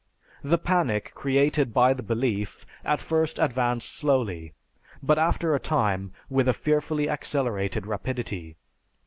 [0.43, 4.53] The panic created by the belief at first advanced slowly,
[5.03, 8.57] but after a time with a fearfully accelerated rapidity.